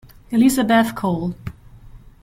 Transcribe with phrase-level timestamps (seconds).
[0.31, 1.35] Elizabeth Cole.